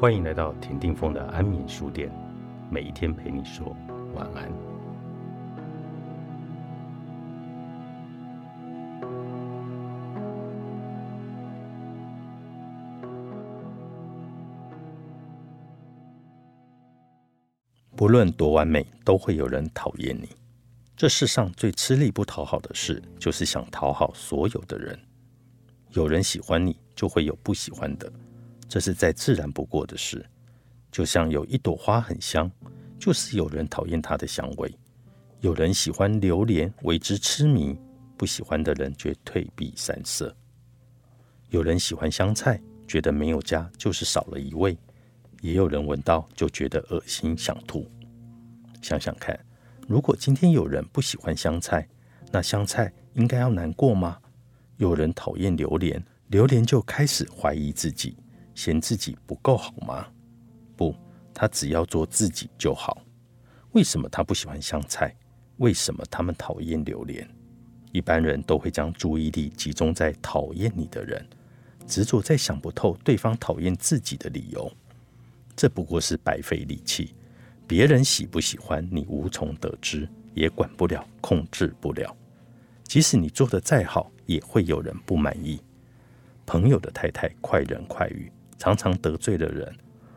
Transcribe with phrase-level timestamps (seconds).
[0.00, 2.10] 欢迎来到田定峰的安眠书店，
[2.70, 3.76] 每一天陪你说
[4.14, 4.50] 晚安。
[17.94, 20.30] 不论多完美，都会有人讨厌你。
[20.96, 24.98] 这世上最吃力不讨好的事，就是想讨好所有的人。
[25.90, 28.10] 有人喜欢你，就会有不喜欢的。
[28.70, 30.24] 这是再自然不过的事，
[30.92, 32.48] 就像有一朵花很香，
[33.00, 34.70] 就是有人讨厌它的香味；
[35.40, 37.76] 有人喜欢榴莲，为之痴迷，
[38.16, 40.32] 不喜欢的人却退避三舍；
[41.48, 44.76] 有人喜欢香菜，觉得没有加就是少了一味；
[45.40, 47.90] 也有人闻到就觉得恶心想吐。
[48.80, 49.36] 想想看，
[49.88, 51.88] 如果今天有人不喜欢香菜，
[52.30, 54.18] 那香菜应该要难过吗？
[54.76, 58.16] 有人讨厌榴莲，榴莲就开始怀疑自己。
[58.60, 60.06] 嫌自己不够好吗？
[60.76, 60.94] 不，
[61.32, 63.00] 他只要做自己就好。
[63.72, 65.16] 为什么他不喜欢香菜？
[65.56, 67.26] 为什么他们讨厌榴莲？
[67.90, 71.26] 一般人都会将注意力集中在讨厌你的人，
[71.86, 74.70] 执着在想不透对方讨厌自己的理由。
[75.56, 77.14] 这不过是白费力气。
[77.66, 82.14] 别人喜不喜欢你无从得知，也管不了，控制不了。
[82.84, 85.62] 即使你做的再好，也会有人不满意。
[86.44, 88.30] 朋友的太太快人快语。
[88.60, 89.74] 常常得罪了人，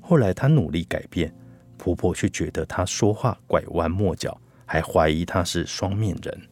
[0.00, 1.32] 后来她努力改变，
[1.78, 6.42] 婆婆却觉得她说话拐弯抹角，还怀疑她是双面人。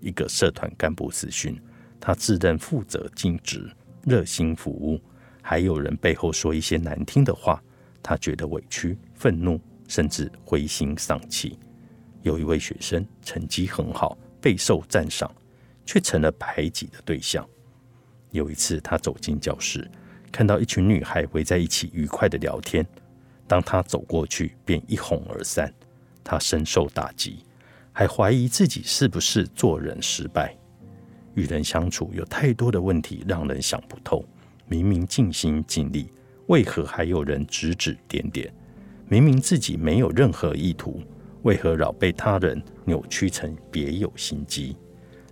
[0.00, 1.60] 一个社团干部私讯，
[2.00, 3.70] 她自认负责尽职，
[4.04, 4.98] 热心服务，
[5.42, 7.62] 还有人背后说一些难听的话，
[8.02, 11.58] 她觉得委屈、愤怒，甚至灰心丧气。
[12.22, 15.30] 有一位学生成绩很好，备受赞赏，
[15.84, 17.46] 却成了排挤的对象。
[18.30, 19.86] 有一次，他走进教室。
[20.30, 22.86] 看到一群女孩围在一起愉快的聊天，
[23.46, 25.72] 当他走过去，便一哄而散。
[26.22, 27.38] 他深受打击，
[27.92, 30.54] 还怀疑自己是不是做人失败。
[31.34, 34.24] 与人相处有太多的问题让人想不透。
[34.66, 36.12] 明明尽心尽力，
[36.48, 38.52] 为何还有人指指点点？
[39.08, 41.00] 明明自己没有任何意图，
[41.42, 44.76] 为何老被他人扭曲成别有心机？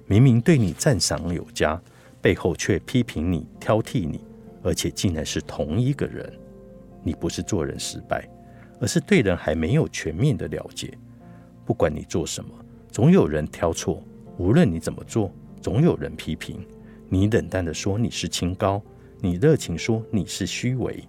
[0.07, 1.79] 明明对你赞赏有加，
[2.23, 4.21] 背后却批评你、挑剔你。
[4.67, 6.29] 而且竟然是同一个人，
[7.05, 8.29] 你不是做人失败，
[8.81, 10.93] 而是对人还没有全面的了解。
[11.65, 12.51] 不管你做什么，
[12.91, 14.03] 总有人挑错；
[14.39, 15.31] 无论你怎么做，
[15.63, 16.67] 总有人批评。
[17.09, 18.83] 你冷淡的说你是清高，
[19.21, 21.05] 你热情说你是虚伪，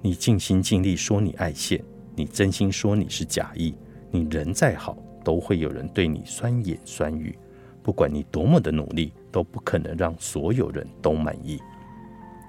[0.00, 1.82] 你尽心尽力说你爱现，
[2.14, 3.74] 你真心说你是假意。
[4.12, 7.36] 你人再好，都会有人对你酸言酸语。
[7.82, 11.60] 不管你多么的努力，都不可能让所有人都满意。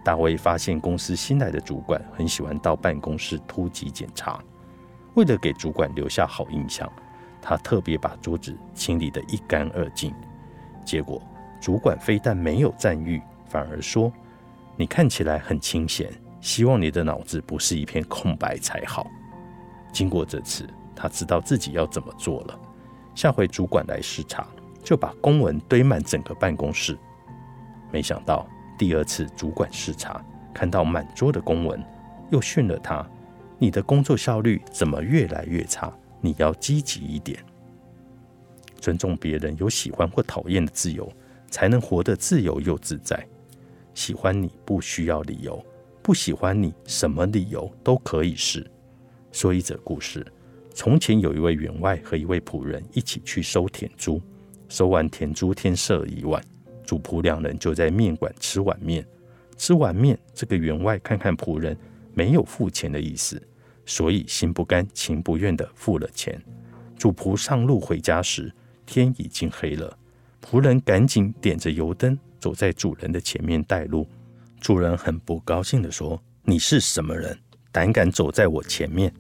[0.03, 4.43] 大卫发现公司新来的主管很喜欢到办公室突击检查，
[5.13, 6.91] 为了给主管留下好印象，
[7.41, 10.13] 他特别把桌子清理得一干二净。
[10.83, 11.21] 结果
[11.61, 14.11] 主管非但没有赞誉，反而说
[14.75, 16.11] ：“你看起来很清闲，
[16.41, 19.07] 希望你的脑子不是一片空白才好。”
[19.93, 22.59] 经过这次，他知道自己要怎么做了。
[23.15, 24.45] 下回主管来视察，
[24.83, 26.97] 就把公文堆满整个办公室。
[27.89, 28.45] 没想到。
[28.77, 30.23] 第二次主管视察，
[30.53, 31.83] 看到满桌的公文，
[32.31, 33.07] 又训了他
[33.59, 35.95] ：“你的工作效率怎么越来越差？
[36.19, 37.37] 你要积极一点，
[38.77, 41.11] 尊重别人有喜欢或讨厌的自由，
[41.49, 43.25] 才能活得自由又自在。
[43.93, 45.63] 喜欢你不需要理由，
[46.01, 48.65] 不喜欢你什么理由都可以是。”
[49.31, 50.25] 说一则故事：
[50.73, 54.21] 从前有一位员外和一位仆人一起去收田租，
[54.67, 56.41] 收完田租，天色已晚。
[56.93, 59.03] 主仆两人就在面馆吃碗面，
[59.57, 61.75] 吃完面，这个员外看看仆人
[62.13, 63.41] 没有付钱的意思，
[63.83, 66.39] 所以心不甘情不愿的付了钱。
[66.95, 68.53] 主仆上路回家时，
[68.85, 69.97] 天已经黑了，
[70.39, 74.07] 仆人赶紧点着油灯走在主人的前面带路。
[74.61, 77.35] 主人很不高兴的说：“你是什么人，
[77.71, 79.11] 胆敢走在我前面？”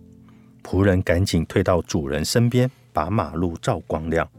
[0.61, 4.29] 仆人赶紧退到主人身边，把马路照光亮。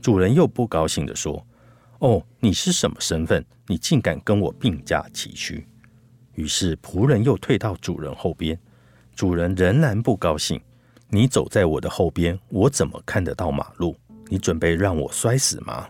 [0.00, 1.44] 主人又不高兴的说。
[2.04, 3.42] 哦，你是什么身份？
[3.66, 5.66] 你竟敢跟我并驾齐驱？
[6.34, 8.60] 于是仆人又退到主人后边，
[9.16, 10.60] 主人仍然不高兴。
[11.08, 13.96] 你走在我的后边，我怎么看得到马路？
[14.28, 15.88] 你准备让我摔死吗？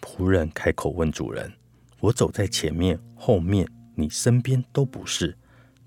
[0.00, 1.52] 仆人开口问主人
[1.98, 5.36] ：“我走在前面、后面，你身边都不是，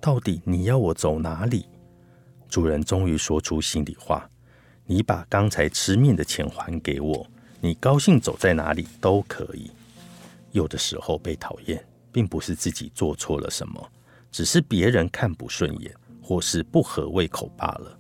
[0.02, 1.66] 到底你要我走哪里？”
[2.50, 4.30] 主人终于说出心里话
[4.86, 7.26] ：“你把刚才吃面的钱还给我。”
[7.62, 9.72] 你高兴走在哪里都可以。
[10.52, 13.92] 有的时候被讨厌，并不是自己做错了什么，
[14.32, 18.00] 只是别人看不顺眼，或是不合胃口罢了。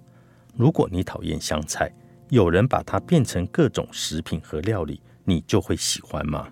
[0.56, 1.92] 如果你讨厌香菜，
[2.30, 6.48] 有人把它变成各种食品和料理，你就会喜欢吗？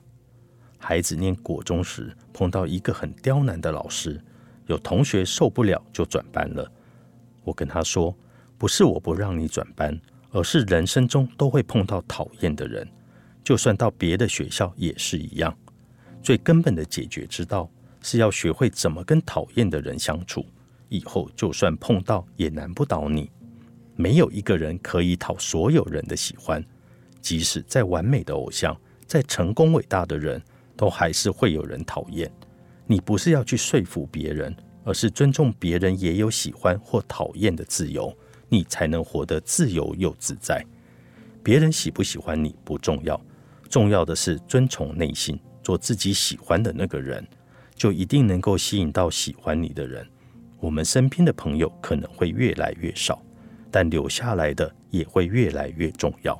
[0.77, 4.23] 孩子念国中时碰到一个很刁难的老师，
[4.67, 6.71] 有同学受不了就转班了。
[7.43, 8.15] 我跟他说
[8.57, 9.99] ：“不是我不让你转班，
[10.31, 12.87] 而是人生中都会碰到讨厌的人，
[13.43, 15.55] 就算到别的学校也是一样。
[16.21, 17.69] 最根本的解决之道
[18.01, 20.45] 是要学会怎么跟讨厌的人相处，
[20.89, 23.29] 以后就算碰到也难不倒你。
[23.95, 26.63] 没有一个人可以讨所有人的喜欢，
[27.21, 28.75] 即使再完美的偶像，
[29.05, 30.41] 再成功伟大的人，
[30.75, 32.31] 都还是会有人讨厌。
[32.85, 34.55] 你不是要去说服别人。”
[34.87, 38.17] 而是尊重别人也有喜欢或讨厌的自由，
[38.49, 40.63] 你才能活得自由又自在。
[41.43, 43.19] 别人喜不喜欢你不重要，
[43.69, 47.25] 重要的是遵从内心，做自己喜欢的那个人，
[47.75, 50.05] 就一定能够吸引到喜欢你的人。
[50.59, 53.21] 我们身边的朋友可能会越来越少，
[53.69, 56.37] 但留下来的也会越来越重要。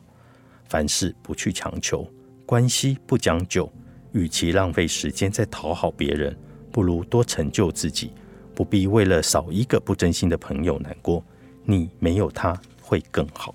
[0.66, 2.06] 凡事不去强求，
[2.46, 3.72] 关系不将就，
[4.12, 6.38] 与其浪费时间在讨好别人，
[6.72, 8.12] 不如多成就自己。
[8.54, 11.24] 不必为了少一个不真心的朋友难过，
[11.70, 13.54] 你没有他会更好。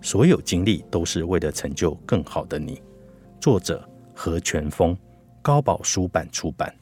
[0.00, 2.80] 所有经历都是为了成就更好的你。
[3.40, 3.84] 作者
[4.14, 4.96] 何全峰，
[5.42, 6.72] 高宝书版出版。